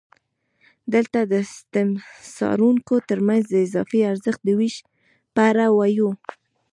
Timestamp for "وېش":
4.59-4.75